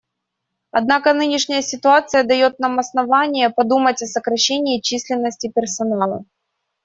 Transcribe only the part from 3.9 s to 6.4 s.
о сокращении численности персонала.